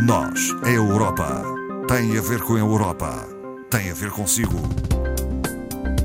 Nós, 0.00 0.54
a 0.62 0.70
Europa, 0.70 1.42
tem 1.88 2.16
a 2.16 2.20
ver 2.20 2.40
com 2.42 2.54
a 2.54 2.58
Europa, 2.60 3.26
tem 3.68 3.90
a 3.90 3.94
ver 3.94 4.12
consigo. 4.12 4.56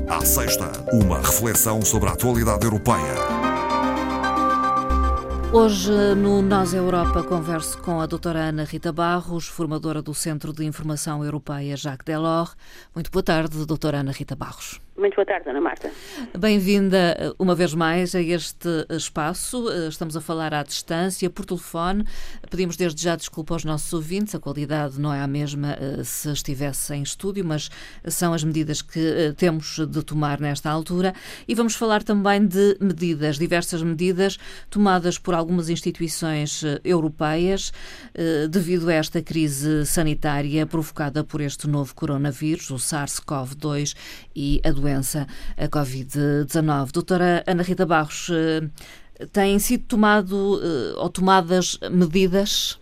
À 0.08 0.24
sexta, 0.24 0.72
uma 0.92 1.18
reflexão 1.18 1.80
sobre 1.80 2.08
a 2.08 2.12
atualidade 2.12 2.64
europeia. 2.64 3.14
Hoje, 5.52 5.92
no 6.16 6.42
Nós 6.42 6.74
Europa, 6.74 7.22
converso 7.22 7.78
com 7.78 8.00
a 8.00 8.06
doutora 8.06 8.48
Ana 8.48 8.64
Rita 8.64 8.92
Barros, 8.92 9.46
formadora 9.46 10.02
do 10.02 10.12
Centro 10.12 10.52
de 10.52 10.64
Informação 10.64 11.24
Europeia 11.24 11.76
Jacques 11.76 12.04
Delors. 12.04 12.56
Muito 12.92 13.12
boa 13.12 13.22
tarde, 13.22 13.64
doutora 13.64 14.00
Ana 14.00 14.10
Rita 14.10 14.34
Barros. 14.34 14.80
Muito 14.96 15.16
boa 15.16 15.26
tarde, 15.26 15.50
Ana 15.50 15.60
Marta. 15.60 15.90
Bem-vinda 16.38 17.16
eh, 17.18 17.32
uma 17.36 17.56
vez 17.56 17.74
mais 17.74 18.14
a 18.14 18.22
este 18.22 18.68
espaço. 18.90 19.68
Eh, 19.68 19.88
estamos 19.88 20.16
a 20.16 20.20
falar 20.20 20.54
à 20.54 20.62
distância, 20.62 21.28
por 21.28 21.44
telefone. 21.44 22.04
Pedimos 22.48 22.76
desde 22.76 23.02
já 23.02 23.16
desculpa 23.16 23.54
aos 23.54 23.64
nossos 23.64 23.92
ouvintes, 23.92 24.36
a 24.36 24.38
qualidade 24.38 25.00
não 25.00 25.12
é 25.12 25.20
a 25.20 25.26
mesma 25.26 25.72
eh, 25.72 26.04
se 26.04 26.30
estivesse 26.30 26.94
em 26.94 27.02
estúdio, 27.02 27.44
mas 27.44 27.70
são 28.06 28.32
as 28.32 28.44
medidas 28.44 28.82
que 28.82 29.34
temos 29.36 29.80
de 29.80 30.00
tomar 30.04 30.38
nesta 30.38 30.70
altura. 30.70 31.12
E 31.48 31.56
vamos 31.56 31.74
falar 31.74 32.04
também 32.04 32.46
de 32.46 32.76
medidas, 32.80 33.36
diversas 33.36 33.82
medidas 33.82 34.38
tomadas 34.70 35.18
por 35.18 35.34
algumas 35.34 35.68
instituições 35.68 36.62
europeias 36.84 37.72
devido 38.50 38.88
a 38.88 38.94
esta 38.94 39.22
crise 39.22 39.84
sanitária 39.86 40.66
provocada 40.66 41.24
por 41.24 41.40
este 41.40 41.66
novo 41.66 41.94
coronavírus, 41.94 42.70
o 42.70 42.76
SARS-CoV-2 42.76 43.94
e 44.36 44.60
a 44.64 44.70
doença, 44.70 44.83
a 44.88 45.68
Covid-19. 45.68 46.92
Doutora 46.92 47.42
Ana 47.46 47.62
Rita 47.62 47.86
Barros, 47.86 48.30
eh, 48.30 49.26
têm 49.32 49.58
sido 49.58 49.84
tomado 49.86 50.60
eh, 50.62 50.94
ou 50.98 51.08
tomadas 51.08 51.78
medidas? 51.90 52.80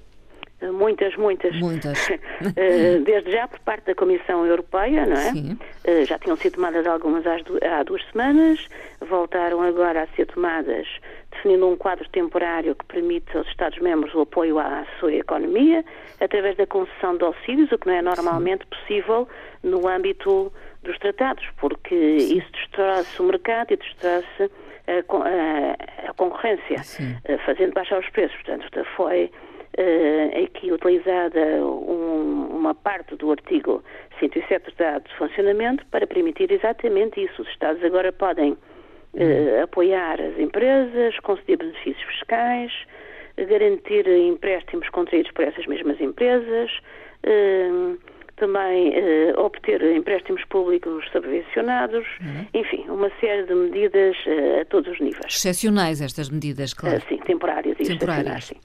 Muitas, 0.63 1.17
muitas. 1.17 1.59
Muitas. 1.59 1.99
Eh, 2.57 2.99
desde 3.05 3.31
já 3.31 3.47
por 3.47 3.61
parte 3.61 3.87
da 3.87 3.95
Comissão 3.95 4.45
Europeia, 4.45 5.07
não 5.07 5.17
é? 5.17 5.31
Sim. 5.31 5.59
Já 6.07 6.19
tinham 6.19 6.37
sido 6.37 6.55
tomadas 6.55 6.85
algumas 6.89 7.25
há 7.25 7.83
duas 7.85 8.03
semanas, 8.11 8.67
voltaram 9.01 9.63
agora 9.63 10.03
a 10.03 10.07
ser 10.17 10.27
tomadas 10.27 10.89
definindo 11.33 11.69
um 11.69 11.77
quadro 11.77 12.09
temporário 12.11 12.75
que 12.75 12.85
permite 12.85 13.37
aos 13.37 13.47
Estados-membros 13.49 14.15
o 14.15 14.21
apoio 14.21 14.59
à 14.59 14.85
sua 15.01 15.13
economia, 15.15 15.85
através 16.21 16.57
da 16.57 16.67
concessão 16.67 17.17
de 17.17 17.25
auxílios, 17.25 17.73
o 17.73 17.79
que 17.79 17.87
não 17.87 17.95
é 17.95 18.03
normalmente 18.03 18.65
possível 18.67 19.29
no 19.63 19.89
âmbito 19.89 20.53
dos 20.83 20.99
tratados, 20.99 21.45
porque 21.61 21.95
isso 21.95 22.51
destrói-se 22.53 23.21
o 23.21 23.25
mercado 23.25 23.73
e 23.73 23.77
destrói-se 23.77 24.51
a, 24.87 24.93
a, 24.93 26.11
a, 26.11 26.15
concorrência, 26.15 26.83
Sim. 26.83 27.17
Eh, 27.25 27.39
fazendo 27.39 27.73
baixar 27.73 27.99
os 27.99 28.09
preços. 28.11 28.37
Portanto, 28.43 28.69
foi 28.97 29.31
uh, 29.79 30.45
aqui 30.45 30.73
utilizada 30.73 31.41
um, 31.65 32.49
uma 32.51 32.75
parte 32.75 33.15
do 33.17 33.31
artigo 33.31 33.83
107 34.19 34.65
do 34.67 34.73
Tratado 34.73 35.09
de 35.09 35.17
Funcionamento 35.17 35.85
para 35.87 36.07
permitir 36.07 36.51
exatamente 36.51 37.23
isso. 37.23 37.43
Os 37.43 37.49
Estados 37.49 37.83
agora 37.85 38.13
podem 38.13 38.53
uh, 38.53 39.63
apoiar 39.63 40.21
as 40.21 40.39
empresas, 40.39 41.19
conceder 41.21 41.59
benefícios 41.59 42.03
fiscais, 42.05 42.73
garantir 43.37 44.07
empréstimos 44.09 44.89
contraídos 44.91 45.31
por 45.33 45.45
essas 45.45 45.67
mesmas 45.67 46.01
empresas. 46.01 46.71
Também 48.37 48.91
uh, 48.91 49.41
obter 49.41 49.83
empréstimos 49.95 50.45
públicos 50.47 51.05
subvencionados, 51.13 52.07
uhum. 52.21 52.47
enfim, 52.55 52.85
uma 52.89 53.11
série 53.21 53.45
de 53.45 53.55
medidas 53.55 54.17
uh, 54.27 54.63
a 54.63 54.65
todos 54.65 54.93
os 54.93 55.01
níveis. 55.01 55.35
Excepcionais 55.35 56.01
estas 56.01 56.29
medidas, 56.29 56.75
claro. 56.75 56.97
Uh, 56.97 57.09
sim, 57.09 57.19
temporárias 57.19 57.77
e 57.79 57.85
temporárias. 57.85 58.47
Sim. 58.47 58.57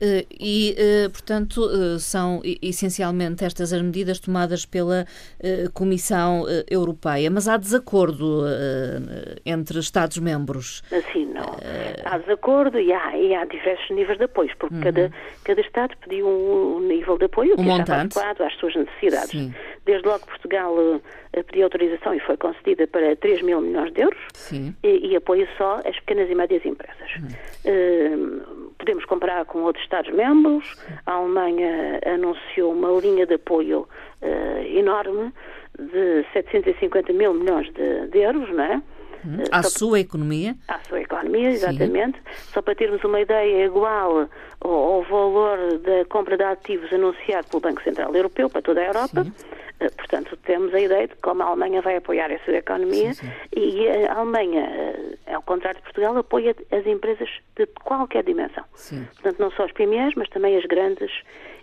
Eh, 0.00 0.24
e, 0.30 0.74
eh, 0.78 1.08
portanto, 1.10 1.68
eh, 1.70 1.98
são 1.98 2.40
essencialmente 2.62 3.44
estas 3.44 3.72
as 3.72 3.82
medidas 3.82 4.18
tomadas 4.18 4.64
pela 4.64 5.06
Comissão 5.74 6.44
Europeia. 6.70 7.30
Mas 7.30 7.48
há 7.48 7.56
desacordo 7.56 8.44
entre 9.44 9.78
Estados-membros? 9.78 10.82
Assim, 10.92 11.26
não. 11.26 11.56
Há 12.04 12.18
desacordo 12.18 12.78
e 12.78 12.92
há, 12.92 13.16
e 13.16 13.34
há 13.34 13.44
diversos 13.44 13.90
níveis 13.90 14.18
de 14.18 14.24
apoio, 14.24 14.50
porque 14.58 14.74
uhum. 14.74 14.80
cada, 14.80 15.12
cada 15.44 15.60
Estado 15.60 15.96
pediu 15.98 16.26
um, 16.26 16.80
nível 16.80 17.18
de 17.18 17.24
apoio 17.26 17.56
que 17.56 17.62
montante. 17.62 18.08
estava 18.08 18.30
adequado 18.30 18.40
às 18.46 18.54
suas 18.58 18.74
necessidades. 18.74 19.30
Sim. 19.30 19.54
Desde 19.84 20.06
logo 20.06 20.26
Portugal 20.26 20.74
pediu 21.32 21.64
autorização 21.64 22.14
e 22.14 22.20
foi 22.20 22.36
concedida 22.36 22.86
para 22.86 23.16
3 23.16 23.42
mil 23.42 23.60
milhões 23.60 23.92
de 23.92 24.02
euros 24.02 24.20
e, 24.82 25.08
e, 25.08 25.16
apoio 25.16 25.48
só 25.56 25.80
às 25.86 25.98
pequenas 26.00 26.30
e 26.30 26.34
médias 26.34 26.64
empresas. 26.64 27.10
Uhum. 27.16 28.66
Uh, 28.66 28.69
podemos 28.80 29.04
comparar 29.04 29.44
com 29.44 29.60
outros 29.60 29.84
Estados-membros. 29.84 30.76
A 31.06 31.12
Alemanha 31.12 32.00
anunciou 32.04 32.72
uma 32.72 32.90
linha 33.00 33.26
de 33.26 33.34
apoio 33.34 33.86
uh, 34.22 34.76
enorme 34.76 35.32
de 35.78 36.24
750 36.32 37.12
mil 37.12 37.32
milhões 37.34 37.72
de, 37.72 38.08
de 38.08 38.18
euros, 38.18 38.48
não 38.50 38.64
é? 38.64 38.82
Hum, 39.24 39.44
à 39.52 39.62
sua 39.62 40.00
economia? 40.00 40.56
À 40.66 40.78
sua 40.80 41.00
economia, 41.00 41.50
exatamente. 41.50 42.18
Sim. 42.18 42.52
Só 42.54 42.62
para 42.62 42.74
termos 42.74 43.04
uma 43.04 43.20
ideia, 43.20 43.62
é 43.62 43.66
igual 43.66 44.28
ao, 44.60 45.02
valor 45.02 45.78
da 45.78 46.04
compra 46.06 46.36
de 46.36 46.44
ativos 46.44 46.92
anunciado 46.92 47.48
pelo 47.48 47.60
Banco 47.60 47.82
Central 47.82 48.14
Europeu 48.14 48.48
para 48.50 48.62
toda 48.62 48.80
a 48.80 48.86
Europa. 48.86 49.24
Sim. 49.24 49.32
Eh, 49.80 49.88
portanto, 49.96 50.36
temos 50.44 50.74
a 50.74 50.80
ideia 50.80 51.08
de 51.08 51.16
como 51.16 51.42
a 51.42 51.46
Alemanha 51.46 51.80
vai 51.80 51.96
apoiar 51.96 52.30
a 52.30 52.38
sua 52.40 52.56
economia 52.56 53.14
sim, 53.14 53.26
sim. 53.26 53.32
e 53.56 53.88
a 53.88 54.14
Alemanha, 54.14 54.68
eh, 55.26 55.34
ao 55.34 55.42
contrário 55.42 55.78
de 55.78 55.84
Portugal, 55.84 56.16
apoia 56.16 56.54
as 56.70 56.86
empresas 56.86 57.30
de 57.56 57.66
qualquer 57.82 58.22
dimensão. 58.22 58.64
Sim. 58.74 59.06
Portanto, 59.14 59.38
não 59.38 59.50
só 59.52 59.64
as 59.64 59.72
PMEs, 59.72 60.14
mas 60.16 60.28
também 60.28 60.56
as 60.56 60.64
grandes 60.66 61.10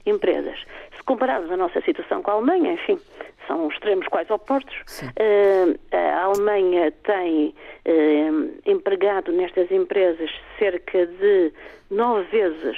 empresas. 0.05 0.57
Se 0.95 1.03
compararmos 1.03 1.51
a 1.51 1.57
nossa 1.57 1.79
situação 1.81 2.23
com 2.23 2.31
a 2.31 2.33
Alemanha, 2.35 2.73
enfim, 2.73 2.99
são 3.47 3.67
extremos 3.69 4.07
quase 4.07 4.31
opostos. 4.31 4.75
Uh, 5.01 5.77
a 5.91 6.23
Alemanha 6.23 6.91
tem 7.03 7.53
uh, 7.85 8.53
empregado 8.65 9.31
nestas 9.31 9.71
empresas 9.71 10.29
cerca 10.59 11.05
de 11.05 11.53
nove 11.89 12.23
vezes 12.29 12.77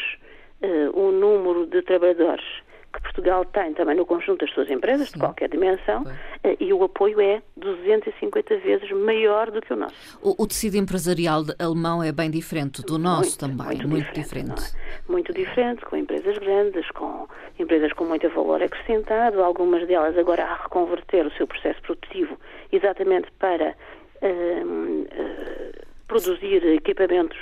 uh, 0.62 1.00
o 1.00 1.12
número 1.12 1.66
de 1.68 1.82
trabalhadores 1.82 2.46
que 2.92 3.02
Portugal 3.02 3.46
tem 3.46 3.74
também 3.74 3.96
no 3.96 4.06
conjunto 4.06 4.44
das 4.46 4.54
suas 4.54 4.70
empresas, 4.70 5.10
Sim. 5.10 5.14
de 5.14 5.20
qualquer 5.20 5.50
dimensão, 5.50 6.06
é. 6.44 6.58
e 6.60 6.74
o 6.74 6.84
apoio 6.84 7.22
é 7.22 7.42
250 7.58 8.58
vezes 8.58 8.92
maior 8.92 9.52
do 9.52 9.62
que 9.62 9.72
o 9.72 9.76
nosso. 9.76 9.96
O, 10.22 10.44
o 10.44 10.48
tecido 10.48 10.76
empresarial 10.76 11.44
alemão 11.60 12.04
é 12.04 12.12
bem 12.12 12.32
diferente 12.32 12.82
do 12.82 12.98
nosso 12.98 13.38
muito, 13.46 13.58
também, 13.58 13.78
muito, 13.78 13.88
muito 13.88 14.14
diferente. 14.14 14.56
diferente. 14.56 14.76
É? 15.08 15.12
Muito 15.12 15.34
diferente, 15.34 15.86
com 15.86 15.96
empresas 15.96 16.38
grandes, 16.40 16.90
com 16.92 17.28
empresas 17.60 17.94
com 17.94 18.06
muito 18.06 18.28
valor 18.30 18.62
acrescentado, 18.64 19.44
algumas 19.44 19.88
delas 19.88 20.18
agora 20.18 20.44
a 20.44 20.64
reconverter 20.64 21.28
o 21.28 21.32
seu 21.32 21.46
processo 21.46 21.82
produtivo 21.82 22.40
exatamente 22.72 23.28
para 23.38 23.76
uh, 24.22 24.66
uh, 24.66 25.86
produzir 26.08 26.66
equipamentos 26.66 27.38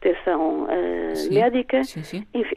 proteção 0.00 0.64
uh, 0.64 1.32
médica, 1.34 1.84
sim, 1.84 2.02
sim. 2.02 2.26
enfim. 2.34 2.56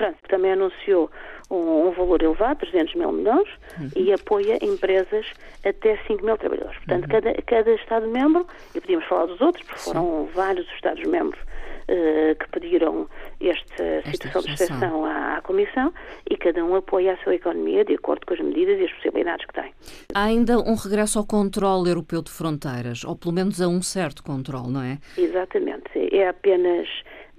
França 0.00 0.16
também 0.28 0.52
anunciou 0.52 1.10
um, 1.50 1.88
um 1.88 1.90
valor 1.90 2.22
elevado, 2.22 2.60
300 2.60 2.94
mil 2.94 3.12
milhões, 3.12 3.48
uhum. 3.78 3.90
e 3.94 4.12
apoia 4.14 4.58
empresas 4.64 5.26
até 5.62 5.98
5 6.06 6.24
mil 6.24 6.38
trabalhadores. 6.38 6.78
Portanto, 6.78 7.02
uhum. 7.02 7.10
cada, 7.10 7.42
cada 7.42 7.70
Estado-membro, 7.74 8.46
e 8.74 8.80
podíamos 8.80 9.06
falar 9.06 9.26
dos 9.26 9.40
outros, 9.42 9.62
porque 9.66 9.80
foram 9.82 10.26
Sim. 10.26 10.32
vários 10.34 10.66
Estados-membros 10.72 11.38
uh, 11.40 12.34
que 12.34 12.48
pediram 12.50 13.06
esta, 13.40 13.82
esta 13.82 14.10
situação 14.10 14.42
de 14.42 14.52
exceção 14.52 15.04
à, 15.04 15.36
à, 15.36 15.42
Comissão, 15.42 15.92
e 16.30 16.36
cada 16.38 16.64
um 16.64 16.74
apoia 16.74 17.12
a 17.12 17.16
sua 17.18 17.34
economia 17.34 17.84
de 17.84 17.94
acordo 17.94 18.24
com 18.24 18.32
as 18.32 18.40
medidas 18.40 18.80
e 18.80 18.84
as 18.84 18.92
possibilidades 18.92 19.44
que 19.44 19.52
tem. 19.52 19.74
Há 20.14 20.24
ainda 20.24 20.58
um 20.58 20.76
regresso 20.76 21.18
ao 21.18 21.26
controle 21.26 21.90
europeu 21.90 22.22
de 22.22 22.30
fronteiras, 22.30 23.04
ou 23.04 23.14
pelo 23.16 23.34
menos 23.34 23.60
a 23.60 23.68
um 23.68 23.82
certo 23.82 24.22
controle, 24.22 24.70
não 24.70 24.82
é? 24.82 24.98
Exatamente. 25.18 25.90
É 26.10 26.26
apenas 26.26 26.88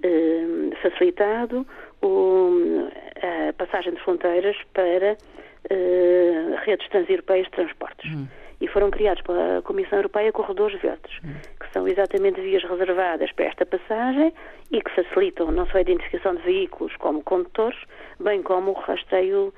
uh, 0.04 0.76
facilitado 0.80 1.66
o, 2.02 2.88
a 3.22 3.52
passagem 3.52 3.94
de 3.94 4.00
fronteiras 4.00 4.56
para 4.74 5.12
uh, 5.14 6.56
redes 6.64 6.88
transeuropeias 6.88 7.46
de 7.46 7.52
transportes. 7.52 8.12
Hum. 8.12 8.26
E 8.60 8.68
foram 8.68 8.92
criados 8.92 9.20
pela 9.22 9.60
Comissão 9.62 9.98
Europeia 9.98 10.30
corredores 10.30 10.80
verdes, 10.80 11.12
hum. 11.24 11.34
que 11.58 11.72
são 11.72 11.88
exatamente 11.88 12.40
vias 12.40 12.62
reservadas 12.62 13.32
para 13.32 13.46
esta 13.46 13.66
passagem 13.66 14.32
e 14.70 14.80
que 14.80 14.90
facilitam 14.94 15.50
não 15.50 15.66
só 15.66 15.78
a 15.78 15.80
identificação 15.80 16.36
de 16.36 16.42
veículos 16.42 16.94
como 16.96 17.22
condutores, 17.24 17.78
bem 18.20 18.42
como 18.42 18.70
o 18.70 18.74
rastreio 18.74 19.52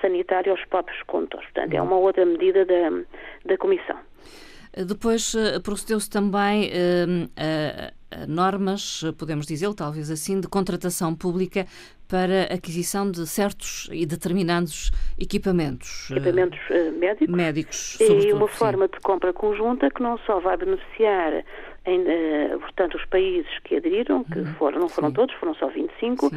sanitário 0.00 0.52
aos 0.52 0.64
próprios 0.66 1.02
condutores. 1.02 1.46
Portanto, 1.50 1.74
hum. 1.74 1.76
é 1.76 1.82
uma 1.82 1.96
outra 1.96 2.24
medida 2.24 2.64
da, 2.64 2.90
da 3.44 3.58
Comissão. 3.58 3.98
Depois 4.76 5.32
uh, 5.34 5.60
procedeu-se 5.62 6.10
também 6.10 6.68
uh, 6.68 7.30
a 7.36 7.92
normas, 8.28 9.02
podemos 9.18 9.46
dizer, 9.46 9.72
talvez 9.74 10.10
assim, 10.10 10.40
de 10.40 10.48
contratação 10.48 11.14
pública 11.14 11.66
para 12.08 12.44
aquisição 12.54 13.10
de 13.10 13.26
certos 13.26 13.88
e 13.92 14.06
determinados 14.06 14.90
equipamentos. 15.18 16.10
Equipamentos 16.10 16.58
uh, 16.70 16.92
médicos. 16.98 17.34
Médicos. 17.34 18.00
E 18.00 18.32
uma 18.32 18.48
forma 18.48 18.88
de 18.88 18.98
compra 19.00 19.32
conjunta 19.32 19.90
que 19.90 20.02
não 20.02 20.16
só 20.18 20.38
vai 20.38 20.56
beneficiar 20.56 21.44
em, 21.86 22.00
uh, 22.00 22.58
portanto, 22.58 22.96
os 22.96 23.04
países 23.06 23.50
que 23.62 23.76
aderiram, 23.76 24.24
que 24.24 24.40
uhum. 24.40 24.54
foram, 24.54 24.80
não 24.80 24.88
foram 24.88 25.08
Sim. 25.08 25.14
todos, 25.14 25.34
foram 25.36 25.54
só 25.54 25.68
25, 25.68 26.26
uh, 26.26 26.30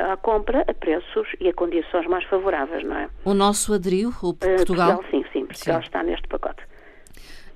a, 0.00 0.12
a, 0.12 0.16
compra 0.16 0.64
a 0.66 0.74
preços 0.74 1.28
e 1.38 1.48
a 1.48 1.52
condições 1.52 2.06
mais 2.06 2.24
favoráveis, 2.24 2.82
não 2.82 2.96
é? 2.96 3.08
O 3.24 3.34
nosso 3.34 3.74
aderiu, 3.74 4.08
o 4.08 4.34
Portugal? 4.34 4.56
Portugal 4.56 5.04
sim, 5.10 5.24
sim, 5.32 5.44
Portugal 5.44 5.80
sim. 5.80 5.86
está 5.86 6.02
neste. 6.02 6.26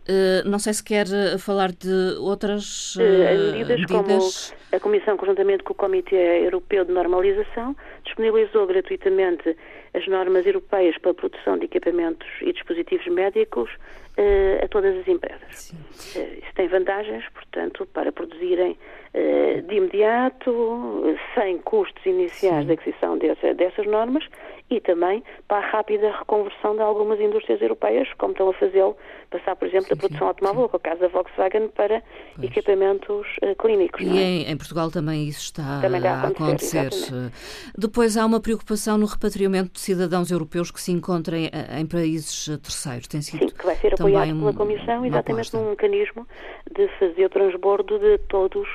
Uh, 0.08 0.48
não 0.48 0.58
sei 0.58 0.72
se 0.72 0.84
quer 0.84 1.06
falar 1.38 1.72
de 1.72 2.16
outras 2.20 2.94
uh, 2.94 3.00
medidas, 3.00 3.80
medidas, 3.80 3.86
como 3.90 4.66
a 4.72 4.80
Comissão, 4.80 5.16
conjuntamente 5.16 5.64
com 5.64 5.72
o 5.72 5.76
Comitê 5.76 6.44
Europeu 6.44 6.84
de 6.84 6.92
Normalização, 6.92 7.74
disponibilizou 8.06 8.66
gratuitamente 8.66 9.56
as 9.94 10.06
normas 10.08 10.46
europeias 10.46 10.96
para 10.98 11.10
a 11.10 11.14
produção 11.14 11.58
de 11.58 11.66
equipamentos 11.66 12.28
e 12.40 12.52
dispositivos 12.52 13.06
médicos 13.06 13.70
uh, 14.16 14.64
a 14.64 14.68
todas 14.68 14.96
as 14.96 15.08
empresas. 15.08 15.70
Uh, 16.14 16.38
isso 16.38 16.54
tem 16.54 16.68
vantagens, 16.68 17.24
portanto, 17.30 17.86
para 17.86 18.12
produzirem 18.12 18.72
uh, 19.14 19.62
de 19.62 19.74
imediato, 19.74 21.16
sem 21.34 21.58
custos 21.58 22.04
iniciais 22.04 22.60
Sim. 22.60 22.66
de 22.66 22.72
aquisição 22.72 23.18
dessa, 23.18 23.54
dessas 23.54 23.86
normas 23.86 24.24
e 24.68 24.80
também 24.80 25.22
para 25.46 25.58
a 25.58 25.70
rápida 25.70 26.10
reconversão 26.10 26.74
de 26.74 26.82
algumas 26.82 27.20
indústrias 27.20 27.62
europeias, 27.62 28.08
como 28.18 28.32
estão 28.32 28.48
a 28.48 28.52
fazê-lo, 28.52 28.96
passar, 29.30 29.54
por 29.54 29.68
exemplo, 29.68 29.84
sim, 29.84 29.94
da 29.94 29.96
produção 29.96 30.26
sim, 30.26 30.28
automóvel, 30.28 30.68
com 30.68 30.76
o 30.76 30.80
caso 30.80 31.00
da 31.00 31.08
Volkswagen, 31.08 31.68
para 31.68 32.02
pois. 32.34 32.50
equipamentos 32.50 33.26
clínicos. 33.58 34.02
E 34.02 34.18
é? 34.18 34.22
em, 34.22 34.50
em, 34.50 34.56
Portugal 34.56 34.90
também 34.90 35.28
isso 35.28 35.40
está 35.40 35.80
também 35.80 36.04
a 36.04 36.22
acontecer. 36.22 36.78
acontecer. 36.78 37.30
Depois 37.78 37.95
há 38.16 38.26
uma 38.26 38.40
preocupação 38.40 38.98
no 38.98 39.06
repatriamento 39.06 39.72
de 39.72 39.80
cidadãos 39.80 40.30
europeus 40.30 40.70
que 40.70 40.80
se 40.80 40.92
encontrem 40.92 41.50
em 41.78 41.86
países 41.86 42.46
terceiros. 42.62 43.08
Tem 43.08 43.22
sido 43.22 43.48
Sim, 43.48 43.54
que 43.54 43.64
vai 43.64 43.76
ser 43.76 43.94
apoiado 43.94 44.38
pela 44.38 44.52
Comissão, 44.52 45.04
exatamente 45.04 45.54
num 45.54 45.70
mecanismo 45.70 46.26
de 46.74 46.88
fazer 46.98 47.24
o 47.24 47.30
transbordo 47.30 47.98
de 47.98 48.18
todos 48.28 48.68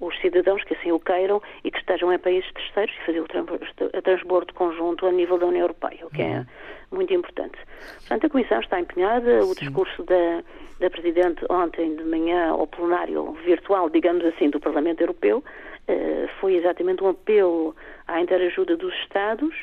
os 0.00 0.20
cidadãos 0.20 0.62
que 0.64 0.74
assim 0.74 0.92
o 0.92 1.00
queiram 1.00 1.42
e 1.64 1.70
que 1.70 1.78
estejam 1.78 2.12
em 2.12 2.18
países 2.18 2.50
terceiros 2.52 2.94
e 2.94 3.06
fazer 3.06 3.20
o 3.20 4.02
transbordo 4.02 4.54
conjunto 4.54 5.06
a 5.06 5.12
nível 5.12 5.38
da 5.38 5.46
União 5.46 5.62
Europeia, 5.62 6.06
o 6.06 6.10
que 6.10 6.22
é 6.22 6.26
uhum. 6.26 6.34
é 6.34 6.46
muito 6.90 7.12
importante. 7.12 7.58
Portanto, 7.98 8.26
a 8.26 8.30
Comissão 8.30 8.60
está 8.60 8.80
empenhada, 8.80 9.44
o 9.44 9.54
Sim. 9.54 9.66
discurso 9.66 10.02
da, 10.04 10.42
da 10.80 10.90
Presidente 10.90 11.44
ontem 11.50 11.96
de 11.96 12.04
manhã 12.04 12.50
ao 12.50 12.66
plenário 12.66 13.32
virtual, 13.44 13.90
digamos 13.90 14.24
assim, 14.24 14.50
do 14.50 14.60
Parlamento 14.60 15.00
Europeu, 15.00 15.38
uh, 15.38 16.28
foi 16.40 16.56
exatamente 16.56 17.02
um 17.02 17.08
apelo 17.08 17.74
à 18.06 18.20
interajuda 18.20 18.76
dos 18.76 18.94
Estados 18.94 19.54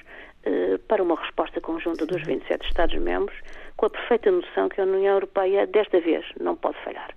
uh, 0.45 0.79
para 0.87 1.01
uma 1.01 1.15
resposta 1.15 1.59
conjunta 1.61 2.05
dos 2.05 2.21
27 2.23 2.67
Estados-membros 2.67 3.35
com 3.75 3.87
a 3.87 3.89
perfeita 3.89 4.31
noção 4.31 4.69
que 4.69 4.79
a 4.79 4.83
União 4.83 5.15
Europeia, 5.15 5.67
desta 5.67 5.99
vez, 5.99 6.25
não 6.39 6.55
pode 6.55 6.77
falhar. 6.83 7.09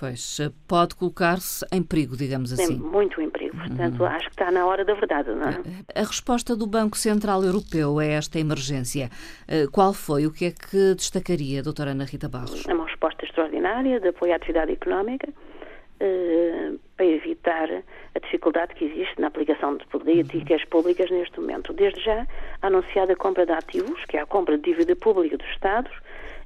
Pois, 0.00 0.38
pode 0.66 0.94
colocar-se 0.94 1.62
em 1.70 1.82
perigo, 1.82 2.16
digamos 2.16 2.54
assim. 2.54 2.68
Sim, 2.68 2.78
muito 2.78 3.20
em 3.20 3.28
perigo. 3.28 3.54
Portanto, 3.54 4.00
uhum. 4.00 4.06
acho 4.06 4.24
que 4.28 4.32
está 4.32 4.50
na 4.50 4.64
hora 4.64 4.82
da 4.82 4.94
verdade, 4.94 5.28
não 5.30 5.46
é? 5.46 5.60
A 5.94 6.00
resposta 6.00 6.56
do 6.56 6.66
Banco 6.66 6.96
Central 6.96 7.44
Europeu 7.44 7.98
a 7.98 8.04
esta 8.06 8.38
emergência, 8.38 9.10
eh, 9.46 9.66
qual 9.70 9.92
foi? 9.92 10.26
O 10.26 10.32
que 10.32 10.46
é 10.46 10.52
que 10.52 10.94
destacaria, 10.94 11.62
doutora 11.62 11.90
Ana 11.90 12.04
Rita 12.04 12.30
Barros? 12.30 12.66
É 12.66 12.72
uma 12.72 12.86
resposta 12.86 13.26
extraordinária 13.26 14.00
de 14.00 14.08
apoio 14.08 14.32
à 14.32 14.36
atividade 14.36 14.72
económica, 14.72 15.28
eh, 16.00 16.72
para 16.96 17.04
evitar 17.04 17.68
a 18.14 18.18
dificuldade 18.20 18.74
que 18.74 18.86
existe 18.86 19.20
na 19.20 19.26
aplicação 19.26 19.76
de 19.76 19.86
políticas 19.88 20.64
públicas 20.64 21.10
neste 21.10 21.38
momento. 21.38 21.74
Desde 21.74 22.02
já, 22.02 22.26
a 22.62 22.68
anunciada 22.68 23.14
compra 23.16 23.44
de 23.44 23.52
ativos, 23.52 24.02
que 24.06 24.16
é 24.16 24.22
a 24.22 24.26
compra 24.26 24.56
de 24.56 24.64
dívida 24.64 24.96
pública 24.96 25.36
dos 25.36 25.46
Estados, 25.48 25.92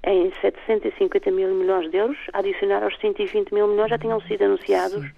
em 0.06 0.32
750 0.40 1.30
mil 1.30 1.54
milhões 1.54 1.90
de 1.90 1.96
euros, 1.96 2.18
a 2.32 2.38
adicionar 2.38 2.82
aos 2.82 2.96
120 2.98 3.52
mil 3.52 3.66
milhões 3.66 3.90
já 3.90 3.98
tinham 3.98 4.20
sido 4.20 4.44
anunciados 4.44 5.10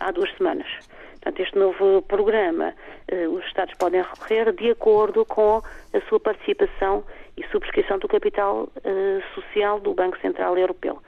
há 0.00 0.10
duas 0.10 0.30
semanas. 0.36 0.66
Portanto, 1.12 1.40
este 1.40 1.56
novo 1.56 2.02
programa, 2.02 2.74
eh, 3.06 3.28
os 3.28 3.44
Estados 3.46 3.74
podem 3.74 4.02
recorrer 4.02 4.52
de 4.52 4.70
acordo 4.70 5.24
com 5.24 5.62
a 5.92 6.00
sua 6.08 6.18
participação 6.18 7.04
e 7.36 7.46
subscrição 7.48 7.98
do 7.98 8.08
capital 8.08 8.68
eh, 8.82 9.22
social 9.34 9.78
do 9.78 9.94
Banco 9.94 10.18
Central 10.20 10.58
Europeu. 10.58 11.00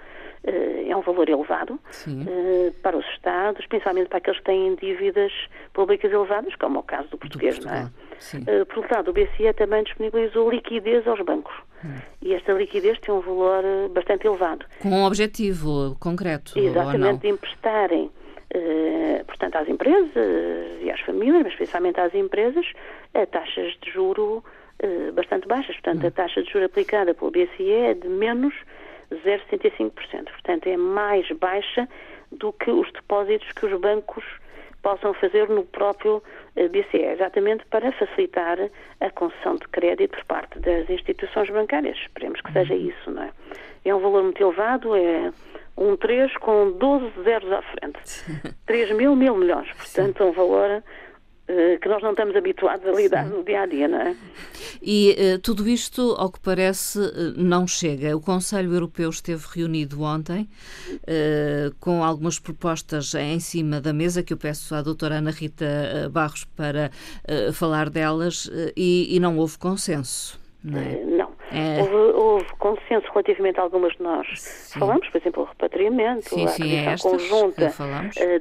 Eh, 0.44 0.91
é 0.91 0.97
um 0.97 1.00
valor 1.00 1.29
elevado 1.29 1.75
uh, 1.75 2.73
para 2.82 2.97
os 2.97 3.06
Estados, 3.06 3.67
principalmente 3.67 4.09
para 4.09 4.19
aqueles 4.19 4.38
que 4.38 4.44
têm 4.44 4.75
dívidas 4.75 5.32
públicas 5.73 6.12
elevadas, 6.12 6.55
como 6.56 6.77
é 6.77 6.81
o 6.81 6.82
caso 6.82 7.09
do 7.09 7.19
português, 7.19 7.59
do 7.59 7.67
não 7.67 7.75
é? 7.75 7.91
Uh, 8.34 8.66
por 8.66 8.78
outro 8.78 8.94
lado, 8.94 9.11
o 9.11 9.12
BCE 9.12 9.52
também 9.56 9.82
disponibilizou 9.82 10.50
liquidez 10.50 11.06
aos 11.06 11.20
bancos. 11.20 11.55
Hum. 11.84 11.96
E 12.22 12.34
esta 12.34 12.52
liquidez 12.52 12.99
tem 13.00 13.14
um 13.14 13.20
valor 13.20 13.62
bastante 13.90 14.26
elevado. 14.26 14.64
Com 14.81 14.90
um 14.90 15.05
objetivo 15.05 15.96
concreto, 16.00 16.58
Exatamente, 16.58 17.20
de 17.20 17.28
emprestarem, 17.28 18.11
uh, 18.55 19.25
portanto, 19.26 19.56
às 19.56 19.69
empresas 19.69 20.11
e 20.81 20.90
às 20.90 21.00
famílias, 21.00 21.43
mas 21.43 21.55
principalmente 21.55 22.00
às 22.00 22.14
empresas, 22.14 22.66
a 23.14 23.26
taxas 23.26 23.76
de 23.82 23.90
juro 23.90 24.43
bastante 25.14 25.49
baixas. 25.49 25.76
Portanto, 25.76 26.05
hum. 26.05 26.08
a 26.08 26.10
taxa 26.10 26.43
de 26.43 26.50
juro 26.50 26.67
aplicada 26.67 27.14
pelo 27.14 27.31
BCE 27.31 27.70
é 27.70 27.94
de 27.94 28.08
menos 28.08 28.55
0,75%. 29.10 29.93
Portanto, 30.25 30.67
é 30.67 30.76
mais 30.76 31.31
baixa 31.32 31.88
do 32.32 32.52
que 32.52 32.70
os 32.70 32.90
depósitos 32.93 33.50
que 33.52 33.67
os 33.67 33.81
bancos 33.81 34.25
possam 34.84 35.14
fazer 35.14 35.48
no 35.48 35.64
próprio 35.64 36.22
eh, 36.54 36.69
BCE, 36.69 37.02
exatamente 37.02 37.64
para 37.70 37.90
facilitar 37.92 38.58
a 39.00 39.10
concessão 39.10 39.56
de 39.56 39.66
crédito 39.69 40.10
por 40.10 40.25
parte 40.26 40.58
das 40.60 40.88
instituições 40.90 41.48
bancárias. 41.48 41.96
Esperemos 41.96 42.40
que 42.42 42.52
seja 42.52 42.75
uhum. 42.75 42.88
isso, 42.88 43.10
não 43.10 43.22
é? 43.22 43.31
É 43.86 43.94
um 43.94 44.00
valor 44.00 44.22
muito 44.22 44.42
elevado, 44.42 44.94
é 44.94 45.32
um 45.76 45.96
3 45.96 46.36
com 46.36 46.72
12 46.72 47.10
zeros 47.25 47.50
à 47.50 47.62
frente. 47.62 47.98
3 48.66 48.92
mil, 48.92 49.16
mil 49.16 49.34
milhões. 49.34 49.72
Portanto, 49.72 50.22
é 50.22 50.26
um 50.26 50.32
valor 50.32 50.82
que 51.81 51.88
nós 51.88 52.02
não 52.02 52.11
estamos 52.11 52.35
habituados 52.35 52.87
a 52.87 52.93
lidar 52.93 53.26
no 53.26 53.44
dia 53.44 53.62
a 53.62 53.67
dia, 53.67 53.87
não 53.87 54.00
é? 54.00 54.17
E 54.82 55.17
uh, 55.35 55.38
tudo 55.38 55.69
isto, 55.69 56.14
ao 56.19 56.31
que 56.31 56.41
parece, 56.41 56.99
uh, 56.99 57.35
não 57.37 57.67
chega. 57.67 58.17
O 58.17 58.20
Conselho 58.20 58.73
Europeu 58.73 59.11
esteve 59.11 59.44
reunido 59.55 60.02
ontem 60.02 60.49
uh, 60.93 61.75
com 61.81 62.02
algumas 62.02 62.38
propostas 62.38 63.14
em 63.14 63.41
cima 63.41 63.81
da 63.81 63.93
mesa 63.93 64.23
que 64.23 64.32
eu 64.32 64.37
peço 64.37 64.75
à 64.75 64.82
doutora 64.82 65.17
Ana 65.17 65.31
Rita 65.31 66.11
Barros 66.11 66.44
para 66.44 66.91
falar 67.52 67.91
delas 67.91 68.50
e, 68.76 69.14
e, 69.14 69.20
não 69.20 69.38
houve 69.38 69.58
consenso. 69.58 70.41
Não. 70.62 70.79
É? 70.79 71.05
não. 71.05 71.24
É... 71.55 71.81
Houve, 71.81 72.19
houve, 72.19 72.47
consenso 72.59 73.06
relativamente 73.11 73.59
a 73.61 73.62
algumas 73.62 73.93
de 73.95 74.03
nós. 74.03 74.27
Sim. 74.37 74.81
Falamos, 74.81 75.09
por 75.09 75.21
exemplo, 75.21 75.43
o 75.43 75.47
repatriamento, 75.47 76.29
sim, 76.29 76.47
a 76.47 76.51
aquisição 76.51 76.93
é 76.93 76.97
conjunta 76.99 77.75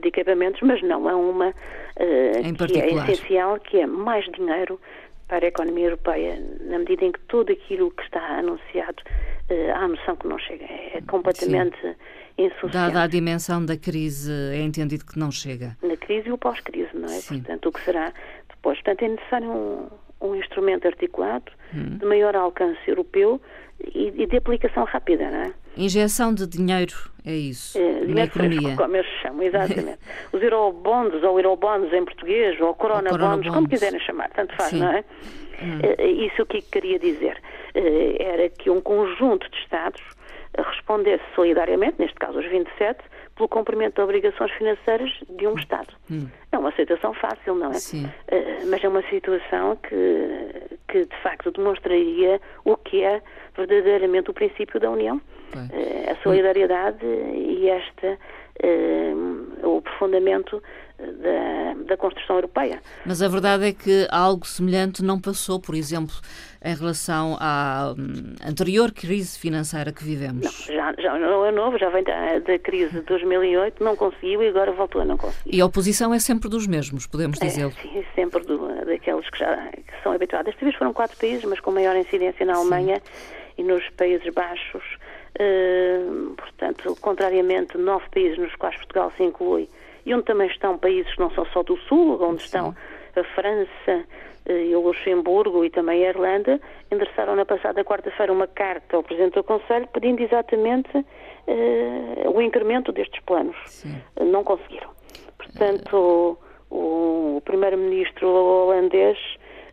de 0.01 0.07
equipamentos, 0.07 0.61
mas 0.61 0.81
não 0.81 1.09
é 1.09 1.15
uma 1.15 1.49
uh, 1.49 2.67
que 2.67 2.79
é 2.79 2.93
essencial, 2.93 3.59
que 3.59 3.77
é 3.77 3.85
mais 3.85 4.25
dinheiro 4.31 4.79
para 5.27 5.45
a 5.45 5.47
economia 5.47 5.85
europeia, 5.85 6.39
na 6.61 6.79
medida 6.79 7.05
em 7.05 7.11
que 7.11 7.19
tudo 7.21 7.51
aquilo 7.51 7.91
que 7.91 8.03
está 8.03 8.39
anunciado, 8.39 9.01
uh, 9.49 9.71
há 9.73 9.79
a 9.79 9.87
noção 9.87 10.15
que 10.15 10.27
não 10.27 10.37
chega. 10.39 10.65
É 10.65 11.01
completamente 11.07 11.79
Sim. 11.81 11.95
insuficiente. 12.37 12.73
Dada 12.73 13.03
a 13.03 13.07
dimensão 13.07 13.65
da 13.65 13.77
crise, 13.77 14.31
é 14.53 14.61
entendido 14.61 15.05
que 15.05 15.17
não 15.17 15.31
chega. 15.31 15.77
Na 15.81 15.97
crise 15.97 16.29
e 16.29 16.31
o 16.31 16.37
pós-crise, 16.37 16.89
não 16.93 17.05
é? 17.05 17.19
Sim. 17.19 17.39
Portanto, 17.39 17.69
o 17.69 17.71
que 17.71 17.81
será 17.81 18.13
depois. 18.49 18.81
Portanto, 18.81 19.03
é 19.03 19.07
necessário 19.09 19.49
um, 19.49 19.87
um 20.23 20.35
instrumento 20.35 20.87
articulado, 20.87 21.51
hum. 21.73 21.97
de 21.97 22.05
maior 22.05 22.35
alcance 22.35 22.79
europeu 22.87 23.41
e, 23.93 24.07
e 24.15 24.25
de 24.25 24.37
aplicação 24.37 24.85
rápida, 24.85 25.29
não 25.29 25.41
é? 25.41 25.53
Injeção 25.75 26.33
de 26.33 26.47
dinheiro, 26.47 26.93
é 27.25 27.33
isso, 27.33 27.77
é, 27.77 28.05
na 28.05 28.23
economia. 28.23 28.75
Como 28.75 28.95
eles 28.95 29.09
chamam, 29.21 29.41
exatamente. 29.43 29.99
Os 30.31 30.41
eurobonds, 30.41 31.23
ou 31.23 31.39
eurobonds 31.39 31.91
em 31.93 32.05
português, 32.05 32.59
ou 32.61 32.73
corona, 32.75 33.09
corona 33.09 33.35
bonds, 33.35 33.53
como 33.53 33.67
quiserem 33.67 33.99
chamar, 33.99 34.29
tanto 34.29 34.55
faz, 34.55 34.69
Sim. 34.69 34.79
não 34.79 34.91
é? 34.91 35.03
Hum. 35.61 35.79
Eh, 35.97 36.05
isso 36.07 36.41
o 36.41 36.45
que 36.45 36.61
queria 36.61 36.99
dizer 36.99 37.37
eh, 37.73 38.15
era 38.19 38.49
que 38.49 38.69
um 38.69 38.81
conjunto 38.81 39.49
de 39.49 39.57
Estados 39.57 40.01
respondesse 40.57 41.23
solidariamente, 41.35 41.95
neste 41.99 42.15
caso 42.15 42.39
os 42.39 42.45
27, 42.45 42.99
pelo 43.35 43.49
cumprimento 43.49 43.95
de 43.95 44.01
obrigações 44.01 44.51
financeiras 44.51 45.09
de 45.29 45.47
um 45.47 45.55
Estado. 45.55 45.93
Hum. 46.09 46.27
É 46.51 46.57
uma 46.57 46.71
situação 46.73 47.13
fácil, 47.13 47.55
não 47.55 47.71
é? 47.71 47.73
Sim. 47.73 48.05
Uh, 48.05 48.67
mas 48.69 48.83
é 48.83 48.87
uma 48.87 49.01
situação 49.09 49.75
que, 49.77 50.77
que, 50.87 51.05
de 51.05 51.15
facto, 51.21 51.51
demonstraria 51.51 52.39
o 52.63 52.75
que 52.77 53.03
é 53.03 53.21
verdadeiramente 53.55 54.29
o 54.29 54.33
princípio 54.33 54.79
da 54.79 54.89
União. 54.89 55.17
Uh, 55.55 56.11
a 56.11 56.15
solidariedade 56.23 57.05
e 57.05 57.69
esta, 57.69 58.17
uh, 58.63 59.32
o 59.63 59.77
aprofundamento 59.77 60.61
da, 60.97 61.73
da 61.85 61.97
construção 61.97 62.37
europeia. 62.37 62.81
Mas 63.05 63.21
a 63.21 63.27
verdade 63.27 63.65
é 63.67 63.73
que 63.73 64.07
algo 64.11 64.45
semelhante 64.45 65.03
não 65.03 65.19
passou, 65.19 65.59
por 65.59 65.75
exemplo, 65.75 66.15
em 66.63 66.75
relação 66.75 67.37
à 67.39 67.93
hum, 67.97 68.35
anterior 68.47 68.91
crise 68.91 69.37
financeira 69.37 69.91
que 69.91 70.03
vivemos. 70.03 70.67
Não, 70.67 70.75
já, 70.75 70.93
já 70.97 71.19
não 71.19 71.45
é 71.45 71.51
novo, 71.51 71.77
já 71.77 71.89
vem 71.89 72.03
da, 72.03 72.39
da 72.39 72.59
crise 72.59 72.91
de 72.91 73.01
2008, 73.01 73.83
não 73.83 73.95
conseguiu 73.95 74.41
e 74.43 74.47
agora 74.47 74.71
voltou 74.71 75.01
a 75.01 75.05
não 75.05 75.17
conseguir. 75.17 75.55
E 75.55 75.61
a 75.61 75.65
oposição 75.65 76.13
é 76.13 76.19
sempre 76.19 76.49
dos 76.49 76.67
mesmos, 76.67 77.07
podemos 77.07 77.41
é, 77.41 77.45
dizer. 77.45 77.71
sim, 77.81 78.05
sempre 78.15 78.43
do, 78.45 78.85
daqueles 78.85 79.29
que 79.29 79.39
já 79.39 79.55
que 79.71 80.03
são 80.03 80.13
habituados. 80.13 80.45
Desta 80.45 80.65
vez 80.65 80.75
foram 80.77 80.93
quatro 80.93 81.17
países, 81.17 81.43
mas 81.45 81.59
com 81.59 81.71
maior 81.71 81.95
incidência 81.95 82.45
na 82.45 82.55
Alemanha 82.55 83.01
sim. 83.03 83.33
e 83.57 83.63
nos 83.63 83.87
Países 83.91 84.31
Baixos 84.33 84.83
portanto, 86.37 86.95
contrariamente, 87.01 87.77
nove 87.77 88.05
países 88.13 88.37
nos 88.37 88.55
quais 88.55 88.75
Portugal 88.75 89.11
se 89.17 89.23
inclui 89.23 89.67
e 90.05 90.13
onde 90.13 90.25
também 90.25 90.47
estão 90.47 90.77
países 90.77 91.13
que 91.13 91.19
não 91.19 91.31
são 91.31 91.45
só 91.47 91.63
do 91.63 91.77
Sul, 91.77 92.21
onde 92.21 92.41
Sim. 92.41 92.45
estão 92.45 92.75
a 93.15 93.23
França 93.35 94.05
uh, 94.47 94.51
e 94.51 94.75
o 94.75 94.81
Luxemburgo 94.81 95.63
e 95.63 95.69
também 95.69 96.05
a 96.05 96.09
Irlanda, 96.09 96.59
endereçaram 96.91 97.35
na 97.35 97.45
passada 97.45 97.83
quarta-feira 97.83 98.31
uma 98.31 98.47
carta 98.47 98.97
ao 98.97 99.03
Presidente 99.03 99.35
do 99.35 99.43
Conselho 99.43 99.87
pedindo 99.87 100.21
exatamente 100.21 100.97
uh, 100.97 102.31
o 102.33 102.41
incremento 102.41 102.91
destes 102.91 103.21
planos. 103.23 103.55
não 104.19 104.43
conseguiram. 104.43 104.89
Portanto, 105.37 106.37
o, 106.69 107.37
o 107.37 107.41
Primeiro-Ministro 107.45 108.27
holandês 108.27 109.17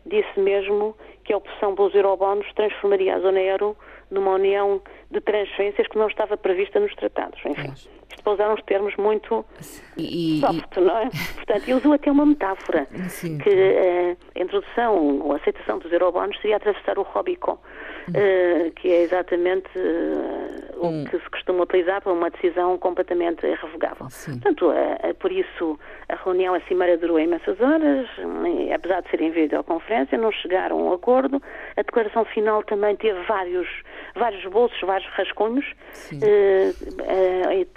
disse 0.05 0.39
mesmo 0.39 0.95
que 1.23 1.33
a 1.33 1.37
opção 1.37 1.75
pelos 1.75 1.93
eurobónus 1.93 2.47
transformaria 2.55 3.15
a 3.15 3.19
zona 3.19 3.39
euro 3.39 3.77
numa 4.09 4.31
união 4.31 4.81
de 5.11 5.19
transferências 5.21 5.87
que 5.87 5.97
não 5.97 6.07
estava 6.07 6.37
prevista 6.37 6.79
nos 6.79 6.93
tratados. 6.95 7.39
Enfim, 7.45 7.73
isto 8.11 8.23
para 8.23 8.33
usar 8.33 8.53
uns 8.53 8.61
termos 8.63 8.95
muito 8.97 9.45
e, 9.97 10.39
soft, 10.39 10.77
não 10.77 10.97
é? 10.97 11.09
Portanto, 11.35 11.63
ele 11.63 11.73
usou 11.73 11.93
até 11.93 12.11
uma 12.11 12.25
metáfora, 12.25 12.87
Sim. 13.09 13.37
que 13.37 13.49
uh, 13.49 14.17
a 14.35 14.39
introdução 14.39 15.21
ou 15.21 15.33
aceitação 15.33 15.79
dos 15.79 15.91
eurobónus 15.91 16.39
seria 16.41 16.57
atravessar 16.57 16.97
o 16.97 17.03
Rubicon, 17.03 17.53
uh, 17.53 18.71
que 18.75 18.91
é 18.91 19.01
exatamente 19.03 19.69
uh, 19.77 20.87
o 20.87 21.09
que 21.09 21.19
se 21.19 21.29
costuma 21.29 21.63
utilizar 21.63 22.01
para 22.01 22.11
uma 22.11 22.29
decisão 22.29 22.77
completamente 22.77 23.45
irrevogável. 23.45 24.09
Sim. 24.09 24.39
Portanto, 24.39 24.71
por 25.19 25.31
isso 25.31 25.79
a 26.09 26.15
reunião, 26.15 26.53
a 26.55 26.61
cimeira 26.61 26.97
durou 26.97 27.19
imensas 27.19 27.59
horas, 27.61 28.07
e, 28.47 28.73
apesar 28.73 29.01
de 29.01 29.09
ser 29.09 29.21
em 29.21 29.31
videoconferência, 29.31 30.17
não 30.17 30.31
chegaram 30.31 30.79
a 30.79 30.83
um 30.83 30.93
acordo. 30.93 31.41
A 31.77 31.81
declaração 31.81 32.25
final 32.25 32.63
também 32.63 32.95
teve 32.95 33.21
vários, 33.23 33.67
vários 34.15 34.43
bolsos, 34.45 34.79
vários 34.81 35.00
rascunhos, 35.15 35.65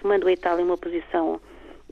tomando 0.01 0.29
a 0.29 0.33
Itália 0.33 0.65
uma 0.65 0.77
posição 0.77 1.41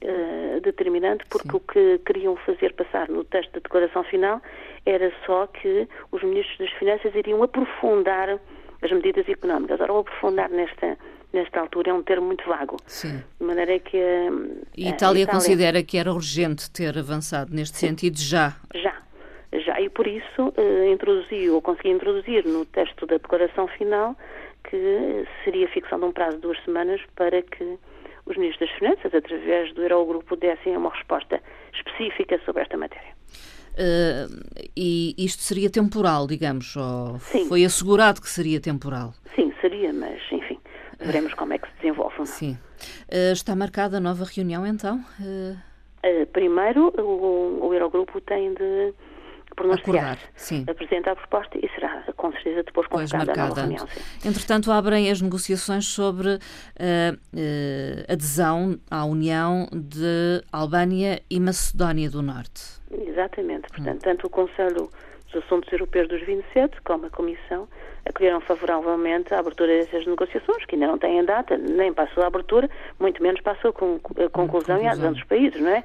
uh, 0.02 0.60
determinante, 0.60 1.24
porque 1.28 1.50
Sim. 1.50 1.56
o 1.56 1.60
que 1.60 1.98
queriam 2.04 2.36
fazer 2.36 2.72
passar 2.74 3.08
no 3.08 3.24
texto 3.24 3.52
da 3.52 3.60
declaração 3.60 4.04
final 4.04 4.40
era 4.84 5.12
só 5.24 5.46
que 5.46 5.88
os 6.10 6.22
ministros 6.22 6.58
das 6.58 6.70
Finanças 6.78 7.14
iriam 7.14 7.42
aprofundar 7.42 8.38
as 8.82 8.90
medidas 8.90 9.28
económicas. 9.28 9.80
Ora, 9.80 9.92
o 9.92 9.98
aprofundar 9.98 10.50
nesta, 10.50 10.98
nesta 11.32 11.60
altura 11.60 11.90
é 11.90 11.94
um 11.94 12.02
termo 12.02 12.26
muito 12.26 12.44
vago. 12.46 12.76
Sim. 12.86 13.22
De 13.40 13.46
maneira 13.46 13.78
que. 13.78 13.96
Eh, 13.96 14.30
e 14.76 14.86
a 14.86 14.90
Itália, 14.90 15.22
Itália 15.22 15.26
considera 15.26 15.82
que 15.82 15.96
era 15.96 16.12
urgente 16.12 16.70
ter 16.70 16.98
avançado 16.98 17.54
neste 17.54 17.78
Sim. 17.78 17.88
sentido 17.88 18.18
já? 18.18 18.56
Já. 18.74 19.00
Já, 19.66 19.78
e 19.82 19.90
por 19.90 20.06
isso 20.06 20.48
uh, 20.56 20.90
introduziu, 20.90 21.56
ou 21.56 21.60
consegui 21.60 21.90
introduzir 21.90 22.42
no 22.46 22.64
texto 22.64 23.04
da 23.06 23.18
declaração 23.18 23.68
final 23.68 24.16
que 24.72 25.26
seria 25.44 25.68
fixado 25.68 26.00
de 26.00 26.08
um 26.08 26.12
prazo 26.12 26.36
de 26.36 26.42
duas 26.42 26.58
semanas 26.64 26.98
para 27.14 27.42
que 27.42 27.78
os 28.24 28.36
ministros 28.38 28.70
das 28.70 28.78
Finanças, 28.78 29.14
através 29.14 29.74
do 29.74 29.82
Eurogrupo, 29.82 30.34
dessem 30.34 30.74
uma 30.74 30.88
resposta 30.88 31.42
específica 31.74 32.40
sobre 32.46 32.62
esta 32.62 32.78
matéria. 32.78 33.12
Uh, 33.72 34.64
e 34.74 35.14
isto 35.18 35.42
seria 35.42 35.68
temporal, 35.68 36.26
digamos? 36.26 36.74
Ou 36.74 37.18
Sim. 37.18 37.46
Foi 37.48 37.64
assegurado 37.66 38.22
que 38.22 38.30
seria 38.30 38.60
temporal? 38.60 39.12
Sim, 39.34 39.52
seria, 39.60 39.92
mas 39.92 40.20
enfim, 40.32 40.58
veremos 40.98 41.34
como 41.34 41.52
é 41.52 41.58
que 41.58 41.68
se 41.68 41.74
desenvolve. 41.76 42.18
Não? 42.18 42.26
Sim. 42.26 42.58
Uh, 43.10 43.32
está 43.32 43.54
marcada 43.54 43.98
a 43.98 44.00
nova 44.00 44.24
reunião 44.24 44.66
então? 44.66 45.04
Uh... 45.20 46.26
primeiro, 46.32 46.94
o, 46.98 47.66
o 47.66 47.74
Eurogrupo 47.74 48.22
tem 48.22 48.54
de 48.54 48.94
pronunciar, 49.62 50.18
apresentar 50.68 51.12
a 51.12 51.16
proposta 51.16 51.58
e 51.58 51.68
será 51.74 52.04
com 52.16 52.32
certeza 52.32 52.62
depois 52.62 52.86
convocada 52.86 53.32
a 53.32 53.36
nova 53.36 53.60
reunião. 53.60 53.86
Sim. 53.86 54.28
Entretanto, 54.28 54.70
abrem 54.70 55.10
as 55.10 55.20
negociações 55.20 55.86
sobre 55.86 56.28
a 56.28 56.34
uh, 56.34 57.14
uh, 57.14 58.12
adesão 58.12 58.78
à 58.90 59.04
União 59.04 59.68
de 59.72 60.42
Albânia 60.52 61.20
e 61.30 61.40
Macedónia 61.40 62.10
do 62.10 62.22
Norte. 62.22 62.80
Exatamente. 62.90 63.68
Portanto, 63.68 63.96
hum. 63.96 64.00
tanto 64.02 64.26
o 64.26 64.30
Conselho 64.30 64.90
dos 65.32 65.44
Assuntos 65.44 65.72
Europeus 65.72 66.08
dos 66.08 66.20
27 66.22 66.80
como 66.82 67.06
a 67.06 67.10
Comissão 67.10 67.68
acolheram 68.04 68.40
favoravelmente 68.40 69.32
a 69.32 69.38
abertura 69.38 69.78
dessas 69.78 70.06
negociações, 70.06 70.64
que 70.66 70.74
ainda 70.74 70.88
não 70.88 70.98
têm 70.98 71.24
data, 71.24 71.56
nem 71.56 71.92
passou 71.92 72.22
a 72.22 72.26
abertura, 72.26 72.68
muito 72.98 73.22
menos 73.22 73.40
passou 73.40 73.70
a 73.70 73.72
conclusão, 73.72 74.28
conclusão 74.30 74.82
e 74.82 74.86
a 74.86 74.92
adesão 74.92 75.12
dos 75.12 75.24
países, 75.24 75.60
não 75.60 75.70
é? 75.70 75.84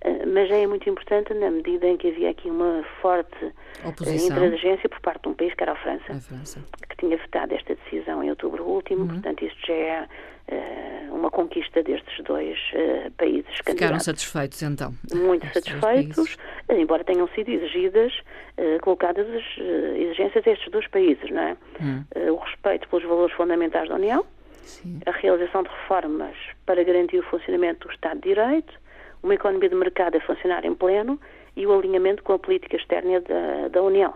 Eh, 0.00 0.26
mas 0.26 0.50
é 0.50 0.66
muito 0.66 0.88
importante 0.88 1.34
na 1.34 1.50
medida 1.50 1.86
em 1.86 1.96
que 1.96 2.08
havia 2.08 2.30
aqui 2.30 2.48
uma 2.48 2.84
forte 3.00 3.36
eh, 3.44 3.88
Oposição. 3.88 4.36
intransigência 4.36 4.88
por 4.88 5.00
parte 5.00 5.22
de 5.22 5.28
um 5.28 5.34
país 5.34 5.54
que 5.54 5.62
era 5.62 5.72
a 5.72 5.76
França, 5.76 6.12
a 6.12 6.20
França, 6.20 6.64
que 6.88 6.96
tinha 6.96 7.16
vetado 7.16 7.54
esta 7.54 7.74
decisão 7.74 8.22
em 8.22 8.30
outubro 8.30 8.64
último, 8.64 9.02
uhum. 9.02 9.08
portanto 9.08 9.44
isto 9.44 9.66
já 9.66 9.74
é 9.74 10.08
uh, 10.52 11.14
uma 11.14 11.30
conquista 11.30 11.82
destes 11.82 12.22
dois 12.24 12.56
uh, 12.74 13.10
países 13.12 13.52
Ficaram 13.64 13.98
satisfeitos 13.98 14.62
então? 14.62 14.94
Muito 15.12 15.46
satisfeitos, 15.52 16.36
embora 16.70 17.02
tenham 17.02 17.28
sido 17.34 17.48
exigidas, 17.48 18.12
uh, 18.56 18.80
colocadas 18.82 19.26
as 19.28 19.58
exigências 19.96 20.46
a 20.46 20.50
estes 20.50 20.70
dois 20.70 20.86
países, 20.88 21.28
não 21.30 21.42
é? 21.42 21.56
Uhum. 21.80 22.34
o 22.34 22.36
respeito 22.36 22.88
pelos 22.88 23.04
valores 23.04 23.34
fundamentais 23.34 23.88
da 23.88 23.96
União, 23.96 24.24
Sim. 24.62 25.00
a 25.06 25.10
realização 25.10 25.64
de 25.64 25.68
reformas 25.70 26.36
para 26.66 26.84
garantir 26.84 27.18
o 27.18 27.22
funcionamento 27.24 27.88
do 27.88 27.92
Estado 27.92 28.20
de 28.20 28.28
Direito, 28.28 28.72
uma 29.22 29.34
economia 29.34 29.68
de 29.68 29.74
mercado 29.74 30.16
a 30.16 30.20
funcionar 30.20 30.64
em 30.64 30.74
pleno 30.74 31.18
e 31.56 31.66
o 31.66 31.76
alinhamento 31.76 32.22
com 32.22 32.34
a 32.34 32.38
política 32.38 32.76
externa 32.76 33.20
da, 33.20 33.68
da 33.68 33.82
União. 33.82 34.14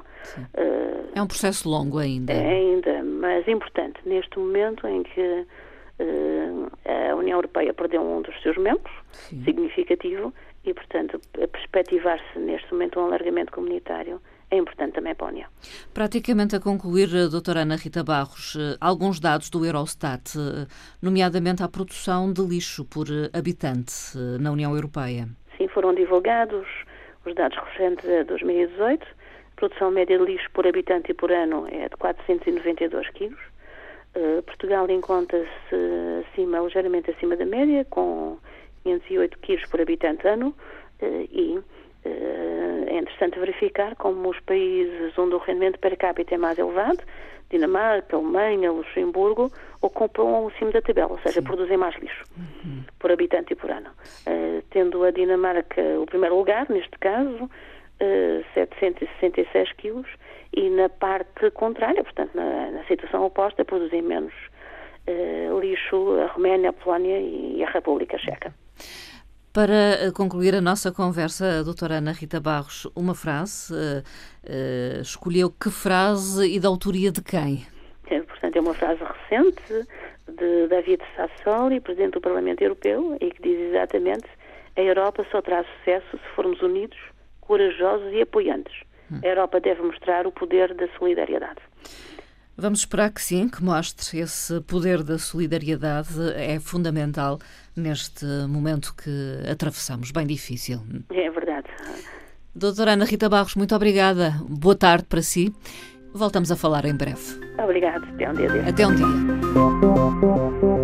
Uh, 0.54 1.10
é 1.14 1.20
um 1.20 1.26
processo 1.26 1.68
longo 1.68 1.98
ainda. 1.98 2.32
É 2.32 2.48
ainda, 2.48 3.02
mas 3.02 3.46
importante 3.48 4.00
neste 4.06 4.38
momento 4.38 4.86
em 4.86 5.02
que 5.02 5.20
uh, 5.20 6.70
a 7.10 7.14
União 7.16 7.38
Europeia 7.38 7.74
perdeu 7.74 8.00
um 8.00 8.22
dos 8.22 8.40
seus 8.42 8.56
membros, 8.56 8.92
Sim. 9.12 9.42
significativo, 9.44 10.32
e, 10.64 10.72
portanto, 10.72 11.20
a 11.42 11.48
perspectivar-se 11.48 12.38
neste 12.38 12.72
momento 12.72 13.00
um 13.00 13.06
alargamento 13.06 13.52
comunitário 13.52 14.20
é 14.52 14.58
importante 14.58 14.92
também 14.92 15.14
para 15.14 15.26
a 15.26 15.30
União. 15.30 15.48
Praticamente 15.94 16.54
a 16.54 16.60
concluir, 16.60 17.08
eh, 17.14 17.26
doutora 17.28 17.60
Ana 17.60 17.76
Rita 17.76 18.04
Barros, 18.04 18.54
eh, 18.56 18.76
alguns 18.80 19.18
dados 19.18 19.48
do 19.48 19.64
Eurostat, 19.64 20.36
eh, 20.36 20.66
nomeadamente 21.00 21.62
a 21.62 21.68
produção 21.68 22.30
de 22.32 22.42
lixo 22.42 22.84
por 22.84 23.06
habitante 23.32 23.94
na 24.38 24.52
União 24.52 24.74
Europeia. 24.74 25.26
Sim, 25.56 25.68
foram 25.68 25.94
divulgados 25.94 26.66
os 27.24 27.34
dados 27.34 27.56
referentes 27.56 28.04
a 28.08 28.24
2018. 28.24 29.02
A 29.02 29.54
produção 29.56 29.90
média 29.90 30.18
de 30.18 30.24
lixo 30.24 30.50
por 30.52 30.66
habitante 30.66 31.12
e 31.12 31.14
por 31.14 31.32
ano 31.32 31.66
é 31.70 31.88
de 31.88 31.96
492 31.96 33.08
quilos. 33.10 33.40
Uh, 34.14 34.42
Portugal 34.42 34.90
encontra-se 34.90 35.76
acima, 36.28 36.58
ligeiramente 36.58 37.10
acima 37.10 37.34
da 37.34 37.46
média, 37.46 37.86
com 37.88 38.36
508 38.82 39.38
quilos 39.38 39.64
por 39.70 39.80
habitante 39.80 40.28
ano 40.28 40.54
uh, 41.00 41.28
e 41.30 41.58
é 42.04 42.98
interessante 42.98 43.38
verificar 43.38 43.94
como 43.96 44.28
os 44.28 44.40
países 44.40 45.16
onde 45.16 45.34
o 45.34 45.38
rendimento 45.38 45.78
per 45.78 45.96
capita 45.96 46.34
é 46.34 46.38
mais 46.38 46.58
elevado, 46.58 47.02
Dinamarca, 47.52 48.16
Alemanha, 48.16 48.72
Luxemburgo, 48.72 49.52
ocupam 49.82 50.48
acima 50.48 50.72
da 50.72 50.80
tabela, 50.80 51.12
ou 51.12 51.18
seja, 51.18 51.40
Sim. 51.40 51.46
produzem 51.46 51.76
mais 51.76 51.94
lixo 51.96 52.24
uhum. 52.36 52.82
por 52.98 53.12
habitante 53.12 53.52
e 53.52 53.56
por 53.56 53.70
ano. 53.70 53.90
Uh, 54.26 54.62
tendo 54.70 55.04
a 55.04 55.10
Dinamarca 55.10 55.82
o 56.00 56.06
primeiro 56.06 56.36
lugar, 56.36 56.68
neste 56.70 56.98
caso, 56.98 57.44
uh, 57.44 57.50
eh, 58.00 58.42
766 58.54 59.72
quilos, 59.72 60.08
e 60.54 60.70
na 60.70 60.88
parte 60.88 61.50
contrária, 61.50 62.02
portanto, 62.02 62.34
na, 62.34 62.70
na 62.70 62.84
situação 62.84 63.24
oposta, 63.26 63.64
produzem 63.66 64.00
menos 64.00 64.32
uh, 65.06 65.60
lixo 65.60 66.18
a 66.22 66.32
Roménia, 66.32 66.70
a 66.70 66.72
Polónia 66.72 67.20
e 67.20 67.62
a 67.62 67.70
República 67.70 68.16
Checa. 68.16 68.54
Para 69.52 70.06
eh, 70.06 70.10
concluir 70.10 70.54
a 70.54 70.62
nossa 70.62 70.90
conversa, 70.90 71.60
a 71.60 71.62
doutora 71.62 71.96
Ana 71.96 72.12
Rita 72.12 72.40
Barros, 72.40 72.86
uma 72.96 73.14
frase, 73.14 73.74
uh, 73.74 74.02
uh, 74.48 75.02
escolheu 75.02 75.50
que 75.50 75.70
frase 75.70 76.54
e 76.54 76.58
da 76.58 76.68
autoria 76.68 77.12
de 77.12 77.22
quem? 77.22 77.66
É, 78.06 78.20
portanto, 78.20 78.56
é 78.56 78.60
uma 78.60 78.72
frase 78.72 79.00
recente 79.04 79.86
de 80.26 80.68
David 80.68 81.02
Sassoli, 81.14 81.80
Presidente 81.80 82.14
do 82.14 82.20
Parlamento 82.22 82.62
Europeu, 82.62 83.18
e 83.20 83.30
que 83.30 83.42
diz 83.42 83.60
exatamente 83.68 84.26
a 84.74 84.80
Europa 84.80 85.26
só 85.30 85.42
terá 85.42 85.62
sucesso 85.64 86.06
se 86.12 86.34
formos 86.34 86.62
unidos, 86.62 86.96
corajosos 87.42 88.10
e 88.10 88.22
apoiantes. 88.22 88.74
Hum. 89.10 89.20
A 89.22 89.26
Europa 89.26 89.60
deve 89.60 89.82
mostrar 89.82 90.26
o 90.26 90.32
poder 90.32 90.72
da 90.72 90.88
solidariedade. 90.98 91.60
Vamos 92.56 92.80
esperar 92.80 93.10
que 93.10 93.22
sim, 93.22 93.48
que 93.48 93.62
mostre 93.64 94.18
esse 94.20 94.60
poder 94.62 95.02
da 95.02 95.18
solidariedade, 95.18 96.10
é 96.36 96.60
fundamental 96.60 97.38
neste 97.74 98.26
momento 98.48 98.94
que 98.94 99.40
atravessamos, 99.50 100.10
bem 100.10 100.26
difícil. 100.26 100.80
É 101.10 101.30
verdade. 101.30 101.66
Doutora 102.54 102.92
Ana 102.92 103.06
Rita 103.06 103.28
Barros, 103.28 103.54
muito 103.54 103.74
obrigada. 103.74 104.38
Boa 104.46 104.76
tarde 104.76 105.04
para 105.04 105.22
si. 105.22 105.54
Voltamos 106.12 106.52
a 106.52 106.56
falar 106.56 106.84
em 106.84 106.94
breve. 106.94 107.40
Obrigada. 107.58 108.06
Até 108.06 108.30
um 108.30 108.34
dia. 108.34 108.68
Até 108.68 108.86
um 108.86 108.94
dia. 108.94 110.81